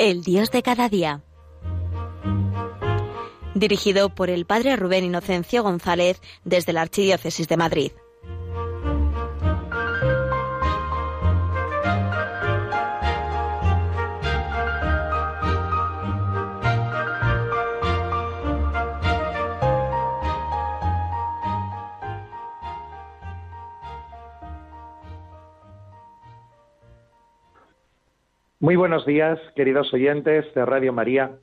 [0.00, 1.20] El Dios de cada día.
[3.54, 7.92] Dirigido por el Padre Rubén Inocencio González desde la Archidiócesis de Madrid.
[28.62, 31.38] Muy buenos días, queridos oyentes de Radio María.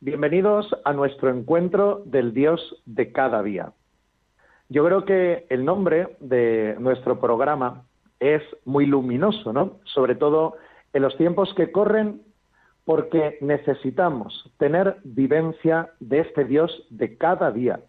[0.00, 3.72] Bienvenidos a nuestro encuentro del Dios de cada día.
[4.68, 7.86] Yo creo que el nombre de nuestro programa
[8.18, 9.78] es muy luminoso, ¿no?
[9.84, 10.56] Sobre todo
[10.92, 12.20] en los tiempos que corren,
[12.84, 17.80] porque necesitamos tener vivencia de este Dios de cada día.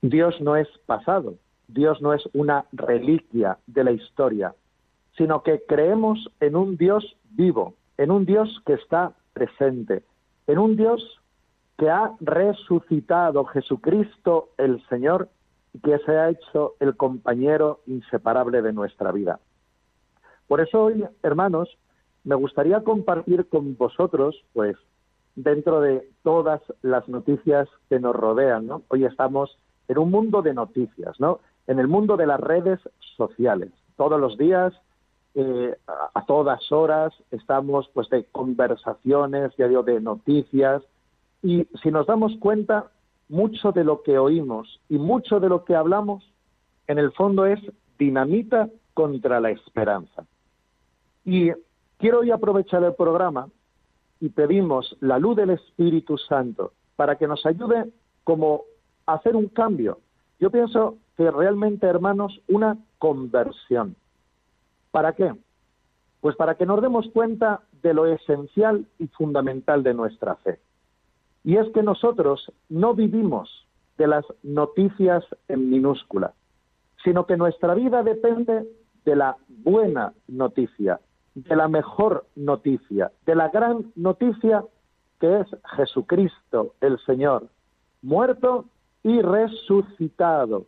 [0.00, 1.34] Dios no es pasado,
[1.68, 4.54] Dios no es una reliquia de la historia,
[5.18, 10.02] sino que creemos en un Dios vivo, en un Dios que está presente,
[10.46, 11.20] en un Dios
[11.76, 15.28] que ha resucitado Jesucristo el Señor
[15.74, 19.38] y que se ha hecho el compañero inseparable de nuestra vida.
[20.48, 21.76] Por eso hoy, hermanos,
[22.24, 24.76] me gustaría compartir con vosotros, pues,
[25.36, 28.82] dentro de todas las noticias que nos rodean, ¿no?
[28.88, 31.40] Hoy estamos en un mundo de noticias, ¿no?
[31.66, 32.80] En el mundo de las redes
[33.18, 33.68] sociales.
[33.98, 34.72] Todos los días
[35.34, 35.76] eh,
[36.14, 40.82] a, todas horas estamos pues de conversaciones, ya digo, de noticias,
[41.42, 42.90] y si nos damos cuenta,
[43.28, 46.28] mucho de lo que oímos y mucho de lo que hablamos,
[46.88, 47.60] en el fondo es
[47.98, 50.24] dinamita contra la esperanza.
[51.24, 51.50] Y
[51.98, 53.48] quiero hoy aprovechar el programa
[54.20, 57.90] y pedimos la luz del Espíritu Santo para que nos ayude
[58.24, 58.62] como
[59.06, 60.00] a hacer un cambio.
[60.40, 63.94] Yo pienso que realmente, hermanos, una conversión.
[64.90, 65.34] ¿Para qué?
[66.20, 70.60] Pues para que nos demos cuenta de lo esencial y fundamental de nuestra fe.
[71.44, 76.34] Y es que nosotros no vivimos de las noticias en minúscula,
[77.04, 78.66] sino que nuestra vida depende
[79.04, 81.00] de la buena noticia,
[81.34, 84.64] de la mejor noticia, de la gran noticia
[85.20, 85.46] que es
[85.76, 87.48] Jesucristo el Señor,
[88.02, 88.64] muerto
[89.02, 90.66] y resucitado.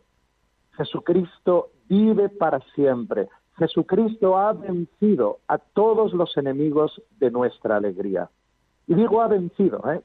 [0.77, 3.29] Jesucristo vive para siempre.
[3.57, 8.29] Jesucristo ha vencido a todos los enemigos de nuestra alegría.
[8.87, 10.01] Y digo ha vencido, ¿eh?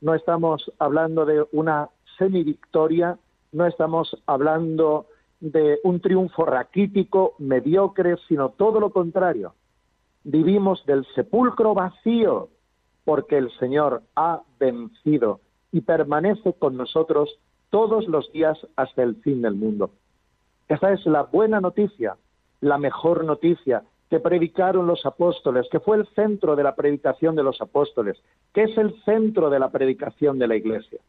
[0.00, 3.18] No estamos hablando de una semivictoria,
[3.52, 5.06] no estamos hablando
[5.40, 9.54] de un triunfo raquítico, mediocre, sino todo lo contrario.
[10.22, 12.48] Vivimos del sepulcro vacío
[13.04, 15.40] porque el Señor ha vencido
[15.72, 17.38] y permanece con nosotros
[17.70, 19.90] todos los días hasta el fin del mundo.
[20.68, 22.16] Esa es la buena noticia
[22.60, 27.42] la mejor noticia que predicaron los apóstoles, que fue el centro de la predicación de
[27.42, 28.16] los apóstoles,
[28.54, 31.00] que es el centro de la predicación de la Iglesia.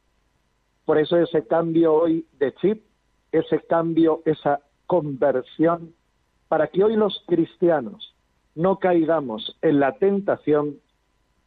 [0.85, 2.83] Por eso ese cambio hoy de chip,
[3.31, 5.93] ese cambio, esa conversión,
[6.47, 8.15] para que hoy los cristianos
[8.55, 10.77] no caigamos en la tentación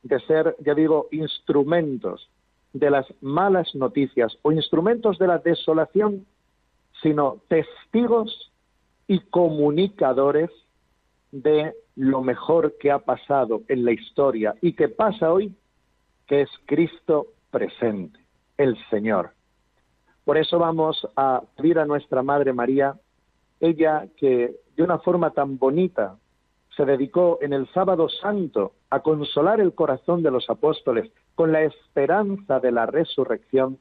[0.03, 2.31] de ser, ya digo, instrumentos
[2.73, 6.25] de las malas noticias o instrumentos de la desolación,
[7.03, 8.52] sino testigos
[9.07, 10.51] y comunicadores
[11.31, 15.55] de lo mejor que ha pasado en la historia y que pasa hoy,
[16.27, 18.19] que es Cristo presente,
[18.57, 19.31] el Señor.
[20.25, 22.95] Por eso vamos a pedir a nuestra Madre María,
[23.61, 26.17] ella que de una forma tan bonita
[26.77, 31.63] se dedicó en el sábado santo a consolar el corazón de los apóstoles con la
[31.63, 33.79] esperanza de la resurrección,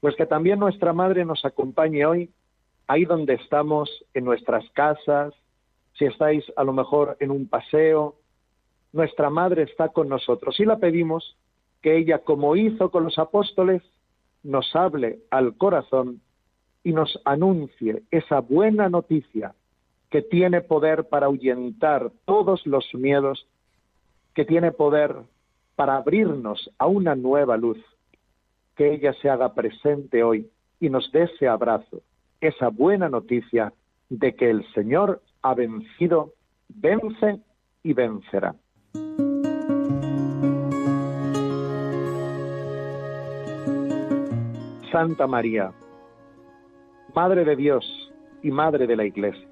[0.00, 2.30] pues que también nuestra Madre nos acompañe hoy
[2.86, 5.34] ahí donde estamos, en nuestras casas,
[5.94, 8.16] si estáis a lo mejor en un paseo,
[8.92, 10.58] nuestra Madre está con nosotros.
[10.60, 11.36] Y la pedimos
[11.80, 13.82] que ella, como hizo con los apóstoles,
[14.42, 16.20] nos hable al corazón
[16.84, 19.54] y nos anuncie esa buena noticia
[20.10, 23.46] que tiene poder para ahuyentar todos los miedos,
[24.34, 25.16] que tiene poder
[25.76, 27.78] para abrirnos a una nueva luz,
[28.76, 30.50] que ella se haga presente hoy
[30.80, 32.02] y nos dé ese abrazo
[32.42, 33.72] esa buena noticia
[34.10, 36.34] de que el Señor ha vencido,
[36.68, 37.40] vence
[37.84, 38.54] y vencerá.
[44.90, 45.72] Santa María,
[47.14, 48.12] Madre de Dios
[48.42, 49.48] y Madre de la Iglesia,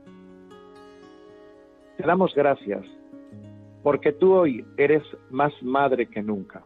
[1.96, 2.84] te damos gracias
[3.84, 6.62] porque tú hoy eres más madre que nunca.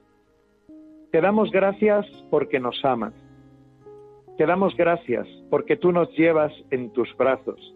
[1.13, 3.13] Te damos gracias porque nos amas
[4.37, 7.75] te damos gracias porque tú nos llevas en tus brazos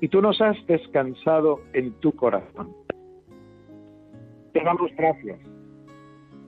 [0.00, 2.74] y tú nos has descansado en tu corazón.
[4.52, 5.38] Te damos gracias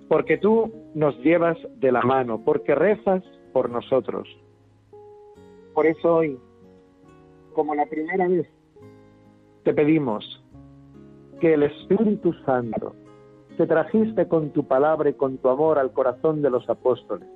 [0.08, 3.22] porque tú nos llevas de la mano, porque rezas
[3.52, 4.28] por nosotros.
[5.72, 6.38] Por eso hoy,
[7.52, 8.48] como la primera vez,
[9.62, 10.42] te pedimos
[11.40, 12.96] que el Espíritu Santo
[13.56, 17.28] te trajiste con tu palabra y con tu amor al corazón de los apóstoles,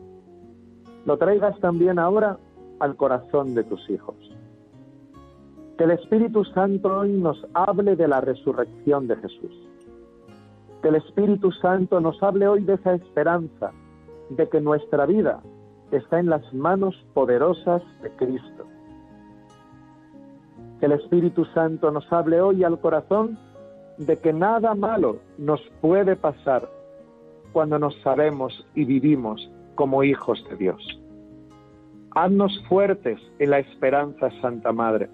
[1.04, 2.38] lo traigas también ahora
[2.80, 4.16] al corazón de tus hijos.
[5.76, 9.52] Que el Espíritu Santo hoy nos hable de la resurrección de Jesús.
[10.82, 13.72] Que el Espíritu Santo nos hable hoy de esa esperanza,
[14.30, 15.40] de que nuestra vida
[15.90, 18.64] está en las manos poderosas de Cristo.
[20.80, 23.38] Que el Espíritu Santo nos hable hoy al corazón
[23.98, 26.68] de que nada malo nos puede pasar
[27.52, 31.00] cuando nos sabemos y vivimos como hijos de Dios.
[32.12, 35.08] Haznos fuertes en la esperanza, Santa Madre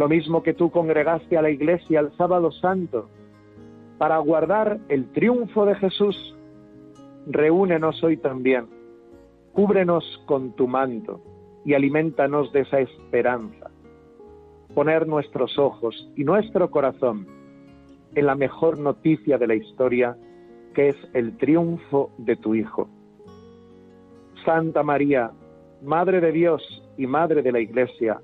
[0.00, 3.10] lo mismo que tú congregaste a la iglesia el sábado santo
[3.98, 6.34] para guardar el triunfo de Jesús,
[7.26, 8.66] reúnenos hoy también,
[9.52, 11.20] cúbrenos con tu manto
[11.66, 13.70] y alimentanos de esa esperanza.
[14.74, 17.26] Poner nuestros ojos y nuestro corazón
[18.14, 20.16] en la mejor noticia de la historia,
[20.74, 22.88] que es el triunfo de tu Hijo.
[24.44, 25.32] Santa María,
[25.82, 26.62] Madre de Dios
[26.96, 28.20] y Madre de la Iglesia,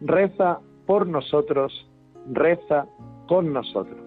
[0.00, 1.88] reza por nosotros,
[2.32, 2.86] reza
[3.26, 4.06] con nosotros.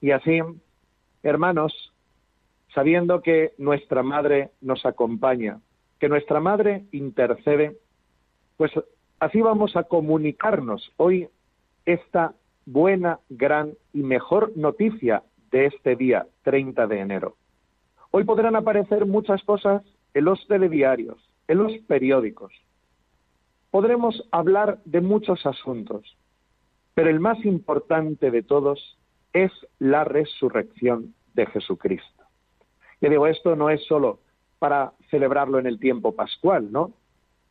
[0.00, 0.38] Y así,
[1.22, 1.72] hermanos,
[2.72, 5.60] sabiendo que nuestra Madre nos acompaña,
[5.98, 7.76] que nuestra Madre intercede,
[8.56, 8.70] pues
[9.20, 11.28] así vamos a comunicarnos hoy
[11.84, 12.34] esta
[12.64, 17.36] buena, gran y mejor noticia de este día 30 de enero.
[18.10, 19.82] Hoy podrán aparecer muchas cosas
[20.14, 21.18] en los telediarios,
[21.48, 22.52] en los periódicos.
[23.70, 26.16] Podremos hablar de muchos asuntos,
[26.94, 28.98] pero el más importante de todos
[29.32, 32.24] es la resurrección de Jesucristo.
[33.00, 34.20] Y digo, esto no es solo
[34.58, 36.92] para celebrarlo en el tiempo pascual, ¿no?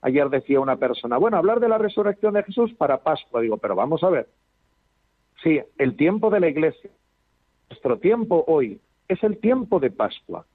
[0.06, 3.42] Ayer decía una persona, bueno, hablar de la resurrección de Jesús para Pascua.
[3.42, 4.28] Digo, pero vamos a ver.
[5.42, 6.90] Sí, el tiempo de la iglesia,
[7.69, 10.46] nuestro tiempo hoy, es el tiempo de Pascua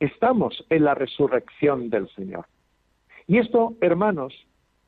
[0.00, 2.46] estamos en la resurrección del Señor.
[3.26, 4.34] Y esto, hermanos,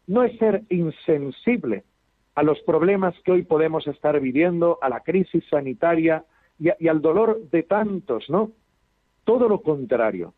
[0.07, 1.85] no es ser insensible
[2.35, 6.25] a los problemas que hoy podemos estar viviendo, a la crisis sanitaria
[6.59, 8.51] y, al dolor de tantos, ¿no?
[9.25, 10.35] Todo lo contrario.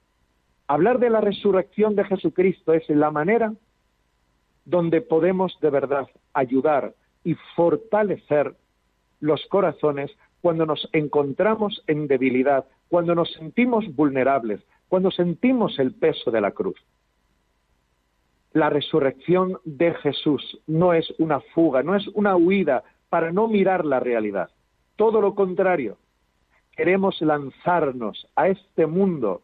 [0.67, 3.53] Hablar de la resurrección de Jesucristo es la manera
[4.65, 8.55] donde podemos de verdad ayudar y fortalecer
[9.21, 16.31] los corazones cuando nos encontramos en debilidad, cuando nos sentimos vulnerables, cuando sentimos el peso
[16.31, 16.77] de la cruz.
[18.53, 23.85] La resurrección de Jesús no es una fuga, no es una huida para no mirar
[23.85, 24.51] la realidad.
[24.97, 25.97] Todo lo contrario,
[26.77, 29.43] queremos lanzarnos a este mundo,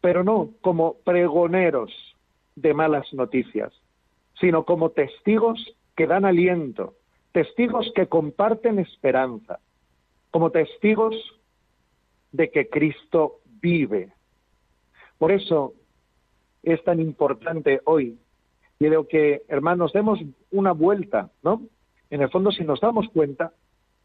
[0.00, 1.92] pero no como pregoneros
[2.54, 3.72] de malas noticias,
[4.40, 6.94] sino como testigos que dan aliento,
[7.32, 9.58] testigos que comparten esperanza,
[10.30, 11.14] como testigos
[12.32, 14.12] de que Cristo vive.
[15.18, 15.74] Por eso
[16.62, 18.18] es tan importante hoy.
[18.78, 21.62] Quiero que, hermanos, demos una vuelta, ¿no?
[22.10, 23.52] En el fondo, si nos damos cuenta,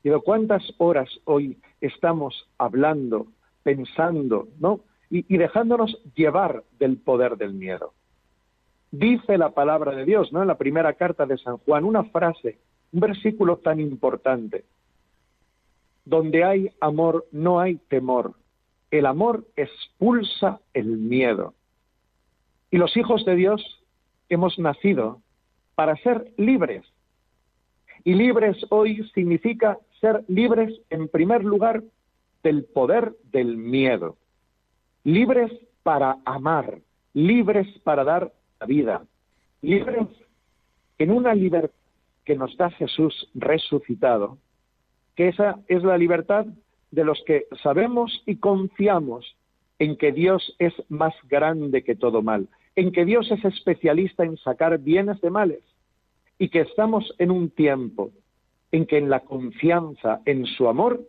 [0.03, 3.27] de cuántas horas hoy estamos hablando,
[3.63, 4.81] pensando, ¿no?
[5.13, 7.93] Y, dejándonos llevar del poder del miedo.
[8.91, 10.41] Dice la palabra de Dios, ¿no?
[10.41, 12.59] En la primera carta de San Juan, una frase,
[12.93, 14.63] un versículo tan importante.
[16.05, 18.35] Donde hay amor no hay temor.
[18.89, 21.53] El amor expulsa el miedo.
[22.69, 23.83] Y los hijos de Dios
[24.29, 25.21] hemos nacido
[25.75, 26.85] para ser libres.
[28.05, 31.83] Y libres hoy significa ser libres en primer lugar
[32.43, 34.15] del poder del miedo.
[35.03, 35.51] Libres
[35.84, 36.79] para amar,
[37.13, 39.05] libres para dar la vida,
[39.62, 40.08] libres
[40.98, 41.75] en una libertad
[42.25, 44.38] que nos da Jesús resucitado,
[45.15, 46.46] que esa es la libertad
[46.91, 49.36] de los que sabemos y confiamos
[49.79, 54.38] en que Dios es más grande que todo mal, en que Dios es especialista en
[54.38, 55.63] sacar bienes de males
[56.38, 58.12] y que estamos en un tiempo
[58.72, 61.01] en que en la confianza en su amor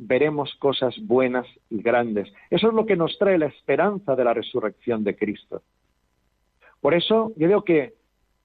[0.00, 2.32] veremos cosas buenas y grandes.
[2.48, 5.62] Eso es lo que nos trae la esperanza de la resurrección de Cristo.
[6.80, 7.92] Por eso yo digo que,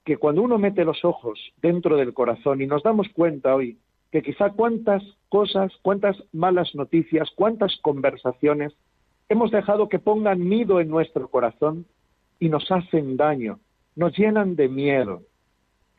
[0.03, 3.77] que cuando uno mete los ojos dentro del corazón y nos damos cuenta hoy
[4.11, 8.73] que quizá cuántas cosas, cuántas malas noticias, cuántas conversaciones
[9.29, 11.85] hemos dejado que pongan nido en nuestro corazón
[12.39, 13.59] y nos hacen daño,
[13.95, 15.21] nos llenan de miedo.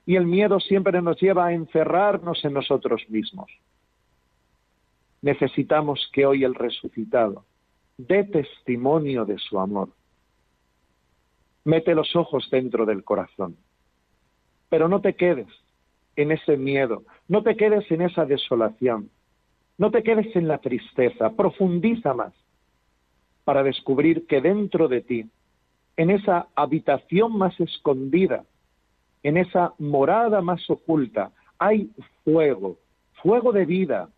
[0.09, 3.51] y el miedo siempre nos lleva a encerrarnos en nosotros mismos.
[5.23, 7.45] Necesitamos que hoy el resucitado
[7.97, 9.91] dé testimonio de su amor.
[11.65, 13.57] Mete los ojos dentro del corazón.
[14.69, 15.49] Pero no te quedes
[16.17, 19.11] en ese miedo, no te quedes en esa desolación,
[19.79, 22.33] no te quedes en la tristeza, profundiza más
[23.45, 25.31] para descubrir que dentro de ti,
[25.97, 28.45] en esa habitación más escondida,
[29.23, 31.91] en esa morada más oculta, hay
[32.25, 32.79] fuego,
[33.23, 34.09] fuego de vida.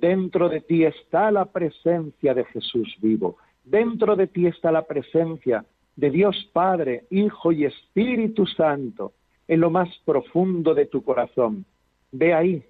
[0.00, 3.38] Dentro de ti está la presencia de Jesús vivo.
[3.64, 5.64] Dentro de ti está la presencia
[5.96, 9.14] de Dios Padre, Hijo y Espíritu Santo
[9.48, 11.64] en lo más profundo de tu corazón.
[12.12, 12.62] Ve ahí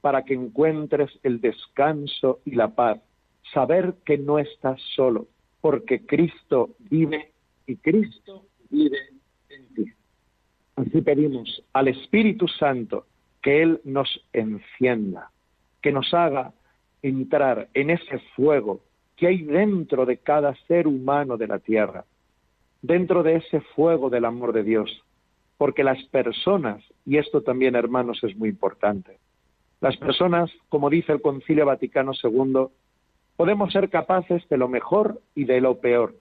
[0.00, 3.00] para que encuentres el descanso y la paz.
[3.52, 5.26] Saber que no estás solo,
[5.60, 7.32] porque Cristo vive
[7.66, 8.98] y Cristo vive
[9.48, 9.92] en ti.
[10.76, 13.06] Así pedimos al Espíritu Santo
[13.42, 15.30] que Él nos encienda,
[15.84, 16.54] que nos haga
[17.02, 18.80] entrar en ese fuego
[19.16, 22.06] que hay dentro de cada ser humano de la tierra,
[22.80, 25.04] dentro de ese fuego del amor de Dios,
[25.58, 29.18] porque las personas, y esto también hermanos es muy importante,
[29.82, 32.68] las personas, como dice el Concilio Vaticano II,
[33.36, 36.14] podemos ser capaces de lo mejor y de lo peor,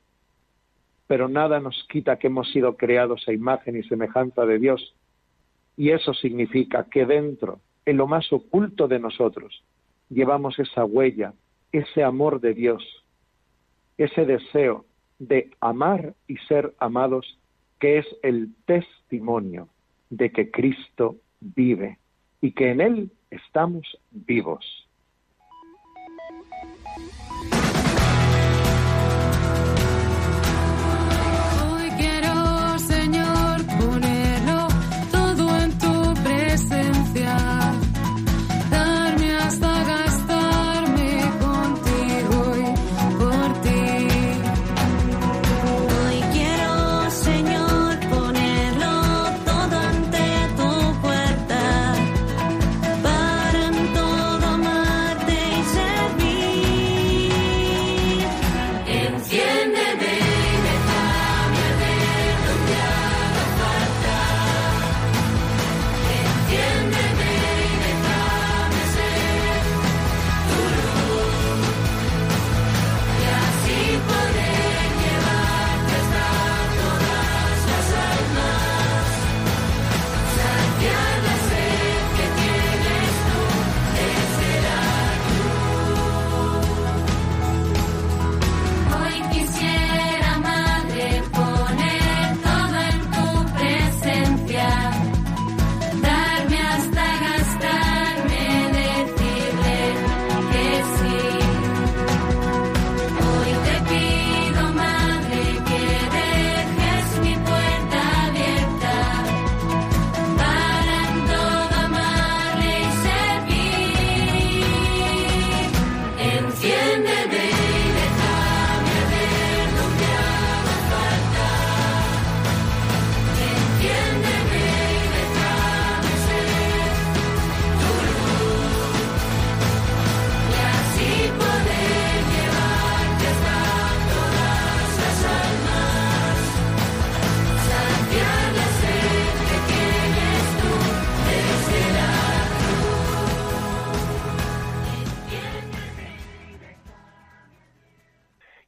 [1.08, 4.94] pero nada nos quita que hemos sido creados a imagen y semejanza de Dios.
[5.78, 9.64] Y eso significa que dentro, en lo más oculto de nosotros,
[10.10, 11.34] llevamos esa huella,
[11.72, 12.84] ese amor de Dios,
[13.98, 14.86] ese deseo
[15.20, 17.38] de amar y ser amados
[17.80, 19.68] que es el testimonio
[20.10, 21.98] de que Cristo vive
[22.42, 24.88] y que en Él estamos vivos.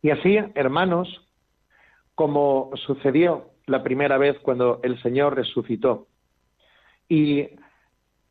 [0.05, 1.09] Y así, hermanos,
[2.13, 6.05] como sucedió la primera vez cuando el Señor resucitó,
[7.09, 7.47] y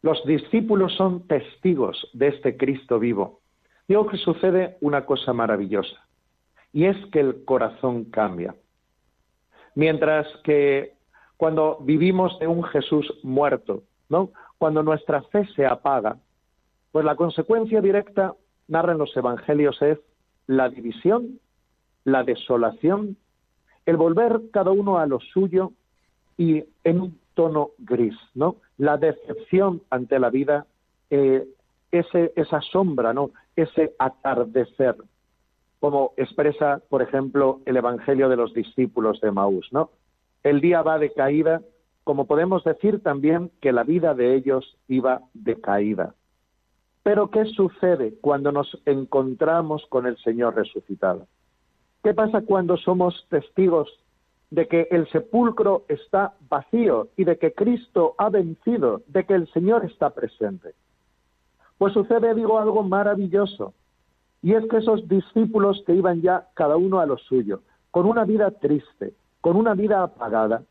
[0.01, 3.41] los discípulos son testigos de este Cristo vivo,
[3.89, 5.97] digo que sucede una cosa maravillosa,
[6.73, 8.55] y es que el corazón cambia.
[9.75, 10.93] Mientras que
[11.37, 14.31] cuando vivimos de un Jesús muerto, ¿no?
[14.59, 16.19] Cuando nuestra fe se apaga,
[16.93, 18.33] pues la consecuencia directa,
[18.69, 19.99] narran los evangelios, es
[20.47, 21.41] la división
[22.05, 23.17] la desolación,
[23.87, 25.73] el volver cada uno a lo suyo
[26.37, 28.57] y en un tono gris, ¿no?
[28.79, 30.67] La decepción ante la vida,
[31.11, 31.47] eh,
[31.91, 33.31] ese, esa sombra, ¿no?
[33.57, 34.97] Ese atardecer,
[35.81, 39.91] como expresa, por ejemplo, el Evangelio de los discípulos de Maús, ¿no?
[40.43, 41.63] El día va de caída,
[42.05, 46.15] como podemos decir también que la vida de ellos iba de caída.
[47.03, 51.27] Pero ¿qué sucede cuando nos encontramos con el Señor resucitado?
[52.05, 53.89] ¿Qué pasa cuando somos testigos
[54.51, 59.51] de que el sepulcro está vacío y de que Cristo ha vencido, de que el
[59.53, 60.75] Señor está presente.
[61.77, 63.75] Pues sucede, digo, algo maravilloso.
[64.43, 68.25] Y es que esos discípulos que iban ya cada uno a lo suyo, con una
[68.25, 70.63] vida triste, con una vida apagada,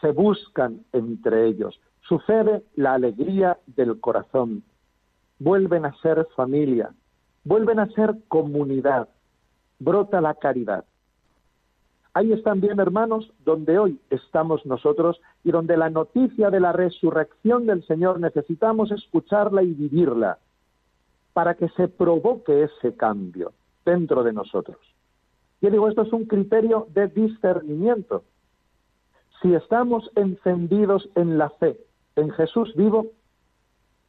[0.00, 1.78] se buscan entre ellos.
[2.08, 4.62] Sucede la alegría del corazón.
[5.40, 6.90] Vuelven a ser familia,
[7.44, 9.08] vuelven a ser comunidad,
[9.78, 10.84] brota la caridad.
[12.14, 17.66] Ahí están bien, hermanos, donde hoy estamos nosotros y donde la noticia de la resurrección
[17.66, 20.38] del Señor necesitamos escucharla y vivirla
[21.32, 23.52] para que se provoque ese cambio
[23.84, 24.78] dentro de nosotros.
[25.60, 28.24] Yo digo, esto es un criterio de discernimiento.
[29.40, 31.78] Si estamos encendidos en la fe,
[32.16, 33.06] en Jesús vivo,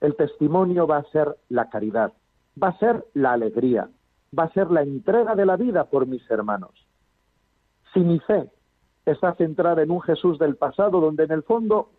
[0.02, 2.14] el testimonio va a ser la caridad,
[2.62, 3.90] va a ser la alegría,
[4.38, 6.72] va a ser la entrega de la vida por mis hermanos.
[7.94, 8.50] Si mi fe
[9.06, 11.90] está centrada en un Jesús del pasado, donde en el fondo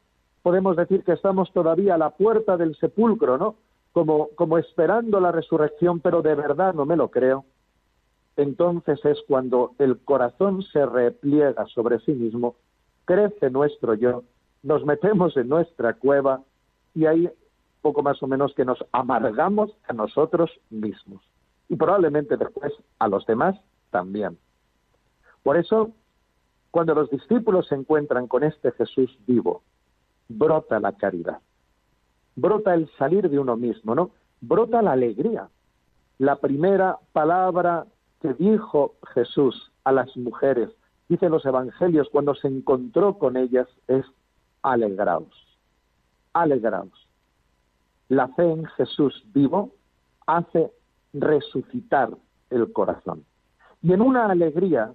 [0.42, 3.56] podemos decir que estamos todavía a la puerta del sepulcro, ¿no?
[3.92, 7.44] Como, como esperando la resurrección, pero de verdad no me lo creo.
[8.36, 12.54] Entonces es cuando el corazón se repliega sobre sí mismo,
[13.04, 14.22] crece nuestro yo,
[14.62, 16.40] nos metemos en nuestra cueva
[16.94, 17.28] y ahí
[17.82, 21.20] poco más o menos que nos amargamos a nosotros mismos
[21.70, 23.56] y probablemente después a los demás
[23.90, 24.36] también.
[25.42, 25.92] Por eso,
[26.70, 29.62] cuando los discípulos se encuentran con este Jesús vivo,
[30.28, 31.38] brota la caridad,
[32.34, 34.10] brota el salir de uno mismo, ¿no?
[34.40, 35.48] Brota la alegría.
[36.18, 37.86] La primera palabra
[38.20, 40.70] que dijo Jesús a las mujeres,
[41.08, 44.04] dicen los evangelios, cuando se encontró con ellas, es
[44.62, 45.58] alegraos,
[46.32, 47.08] alegraos.
[48.08, 49.70] La fe en Jesús vivo
[50.26, 50.72] hace
[51.12, 52.10] resucitar
[52.50, 53.24] el corazón.
[53.82, 54.92] Y en una alegría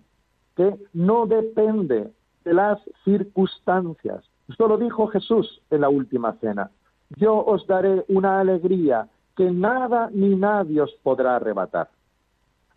[0.56, 2.12] que no depende
[2.44, 4.24] de las circunstancias.
[4.48, 6.72] Esto lo dijo Jesús en la última cena.
[7.18, 11.90] Yo os daré una alegría que nada ni nadie os podrá arrebatar.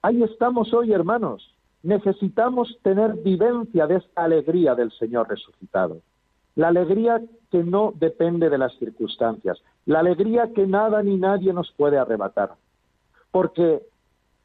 [0.03, 1.55] Ahí estamos hoy, hermanos.
[1.83, 6.01] Necesitamos tener vivencia de esta alegría del Señor resucitado.
[6.57, 9.62] La alegría que no depende de las circunstancias.
[9.87, 12.55] La alegría que nada ni nadie nos puede arrebatar.
[13.31, 13.83] Porque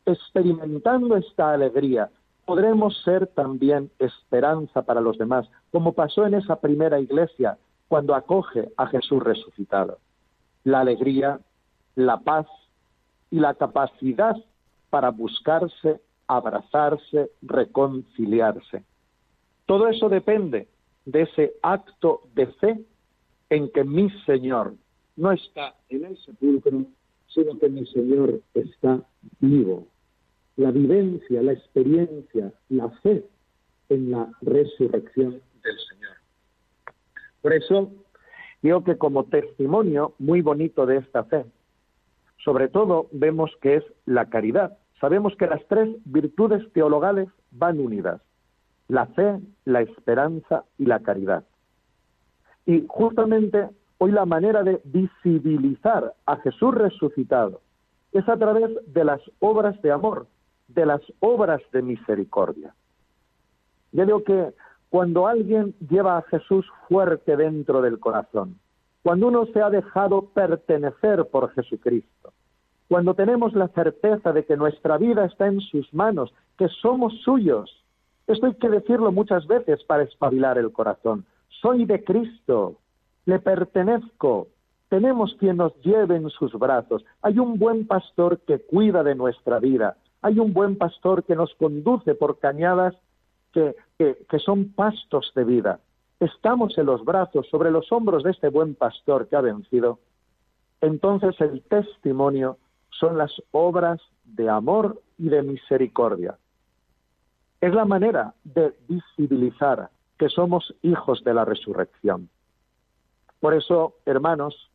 [0.05, 2.09] experimentando esta alegría,
[2.45, 8.69] podremos ser también esperanza para los demás, como pasó en esa primera iglesia cuando acoge
[8.77, 9.99] a Jesús resucitado.
[10.63, 11.39] La alegría,
[11.95, 12.47] la paz
[13.29, 14.35] y la capacidad
[14.89, 18.83] para buscarse, abrazarse, reconciliarse.
[19.65, 20.67] Todo eso depende
[21.05, 22.85] de ese acto de fe
[23.49, 24.73] en que mi Señor
[25.15, 26.85] no está en el sepulcro,
[27.33, 29.01] sino que mi Señor está
[29.39, 29.87] vivo
[30.55, 33.25] la vivencia, la experiencia, la fe
[33.89, 36.17] en la resurrección del Señor.
[37.41, 37.91] Por eso
[38.61, 41.45] digo que como testimonio muy bonito de esta fe,
[42.43, 44.77] sobre todo vemos que es la caridad.
[44.99, 48.21] Sabemos que las tres virtudes teologales van unidas,
[48.87, 51.45] la fe, la esperanza y la caridad.
[52.65, 53.69] Y justamente
[54.03, 57.61] hoy la manera de visibilizar a Jesús resucitado
[58.11, 60.27] es a través de las obras de amor,
[60.67, 62.75] de las obras de misericordia.
[63.93, 64.53] Yo digo que
[64.89, 68.59] cuando alguien lleva a Jesús fuerte dentro del corazón,
[69.03, 72.33] cuando uno se ha dejado pertenecer por Jesucristo,
[72.89, 77.85] cuando tenemos la certeza de que nuestra vida está en sus manos, que somos suyos,
[78.27, 81.23] esto hay que decirlo muchas veces para espabilar el corazón.
[81.61, 82.79] Soy de Cristo,
[83.25, 84.47] le pertenezco,
[84.89, 89.59] tenemos quien nos lleve en sus brazos, hay un buen pastor que cuida de nuestra
[89.59, 92.95] vida, hay un buen pastor que nos conduce por cañadas
[93.51, 95.79] que, que, son pastos de vida.
[96.19, 99.99] Estamos en los brazos, sobre los hombros de este buen pastor que ha vencido.
[100.81, 102.57] Entonces el testimonio
[102.89, 106.37] son las obras de amor y de misericordia.
[107.61, 112.29] Es la manera de visibilizar que somos hijos de la resurrección.
[113.43, 114.71] Por eso, hermanos,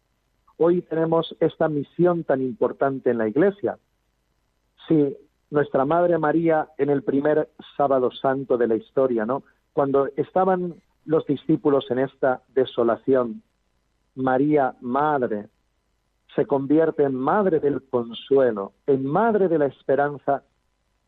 [0.59, 3.79] hoy tenemos esta misión tan importante en la Iglesia.
[4.87, 5.17] Si
[5.49, 9.27] nuestra Madre María en el primer sábado santo de la historia.
[9.73, 10.75] Cuando estaban
[11.07, 13.43] los discípulos en esta desolación,
[14.15, 15.49] María, Madre,
[16.37, 20.43] se convierte en Madre del consuelo, en Madre de la esperanza,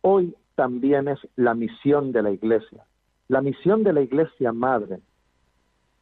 [0.01, 2.87] hoy también es la misión de la Iglesia,
[3.29, 5.01] la misión de la Iglesia Madre,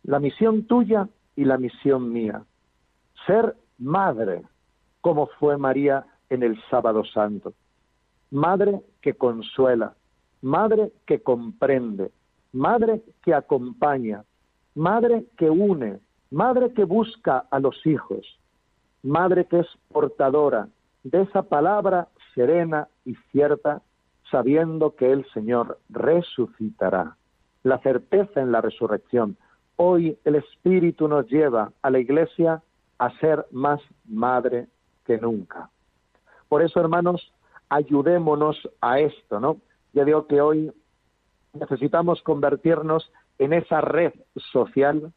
[0.05, 2.43] la misión tuya y la misión mía,
[3.27, 4.43] ser Madre,
[5.01, 7.55] como fue María en el sábado santo
[8.31, 9.95] madre que consuela,
[10.43, 12.11] madre que comprende,
[12.53, 14.25] madre que acompaña,
[14.75, 18.39] madre que une, madre que busca a los hijos,
[19.03, 20.69] madre que es portadora
[21.05, 23.83] de esa palabra serena y cierta,
[24.31, 27.17] sabiendo que el Señor resucitará.
[27.63, 29.37] La certeza en la resurrección.
[29.81, 32.61] Hoy el Espíritu nos lleva a la Iglesia
[32.99, 34.67] a ser más madre
[35.07, 35.71] que nunca.
[36.49, 37.33] Por eso, hermanos,
[37.69, 39.59] ayudémonos a esto, ¿no?
[39.93, 40.73] Ya digo que hoy
[41.53, 44.15] necesitamos convertirnos en esa red
[44.51, 45.13] social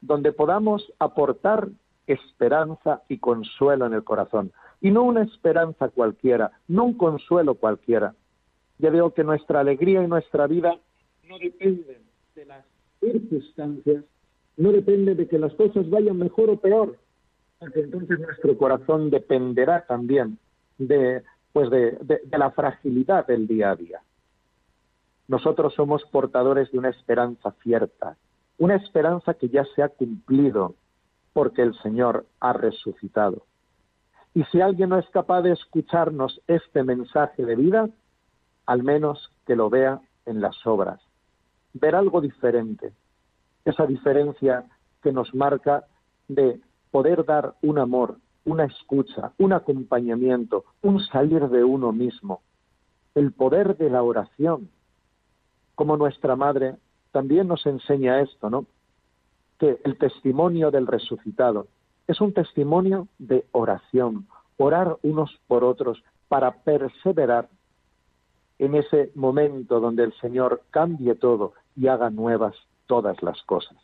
[0.00, 1.68] donde podamos aportar
[2.06, 4.52] esperanza y consuelo en el corazón.
[4.80, 8.14] Y no una esperanza cualquiera, no un consuelo cualquiera.
[8.78, 10.78] Ya veo que nuestra alegría y nuestra vida
[11.28, 11.98] no dependen
[12.34, 12.64] de las
[13.00, 14.04] circunstancias,
[14.56, 16.96] no depende de que las cosas vayan mejor o peor,
[17.58, 20.38] porque entonces nuestro corazón dependerá también
[20.78, 24.00] de, pues de la fragilidad del día a día.
[25.28, 28.16] Nosotros somos portadores de una esperanza cierta,
[28.58, 30.74] una esperanza que ya se ha cumplido
[31.32, 33.44] porque el Señor ha resucitado.
[34.34, 37.88] Y si alguien no es capaz de escucharnos este mensaje de vida,
[38.66, 41.00] al menos que lo vea en las obras.
[41.74, 42.92] Ver algo diferente,
[43.64, 44.64] esa diferencia
[45.02, 45.84] que nos marca
[46.26, 52.40] de poder dar un amor, una escucha, un acompañamiento, un salir de uno mismo,
[53.14, 54.70] el poder de la oración,
[55.74, 56.76] como nuestra madre
[57.12, 58.66] también nos enseña esto, ¿no?
[59.58, 61.68] Que el testimonio del resucitado
[62.06, 64.26] es un testimonio de oración,
[64.56, 67.48] orar unos por otros para perseverar
[68.58, 72.54] en ese momento donde el Señor cambie todo y haga nuevas
[72.86, 73.76] todas las cosas.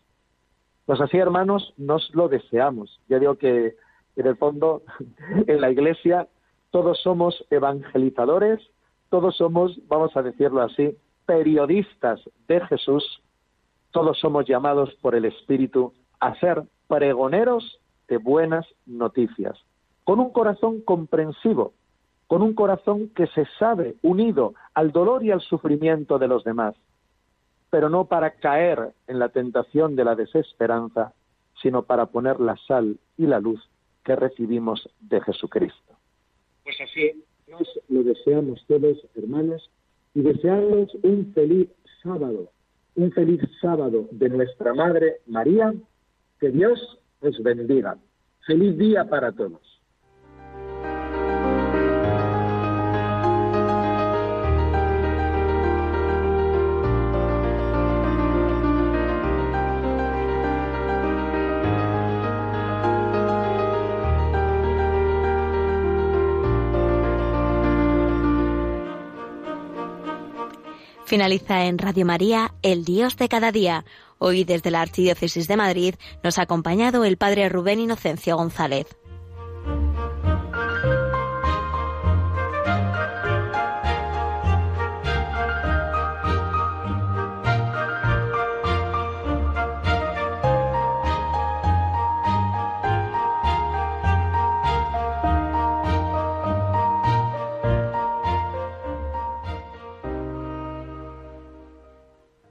[0.86, 3.00] Pues así, hermanos, nos lo deseamos.
[3.08, 3.76] Ya digo que
[4.16, 4.82] en el fondo,
[5.46, 6.28] en la Iglesia,
[6.70, 8.60] todos somos evangelizadores,
[9.10, 13.22] todos somos, vamos a decirlo así, periodistas de Jesús,
[13.92, 19.56] todos somos llamados por el Espíritu a ser pregoneros de buenas noticias,
[20.02, 21.72] con un corazón comprensivo,
[22.26, 26.74] con un corazón que se sabe unido al dolor y al sufrimiento de los demás,
[27.70, 31.12] pero no para caer en la tentación de la desesperanza,
[31.60, 33.60] sino para poner la sal y la luz
[34.04, 35.94] que recibimos de Jesucristo.
[36.62, 39.70] Pues así nos lo deseamos todos, hermanos,
[40.14, 41.68] y desearles un feliz
[42.02, 42.50] sábado,
[42.94, 45.74] un feliz sábado de nuestra Madre María.
[46.40, 47.96] Que Dios os bendiga.
[48.46, 49.73] Feliz día para todos.
[71.14, 73.84] Finaliza en Radio María, El Dios de cada día.
[74.18, 78.88] Hoy desde la Archidiócesis de Madrid nos ha acompañado el Padre Rubén Inocencio González.